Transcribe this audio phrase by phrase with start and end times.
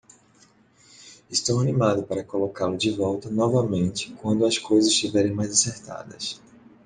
[1.29, 6.41] Estou animado para colocá-lo de volta novamente quando as coisas estiverem mais acertadas.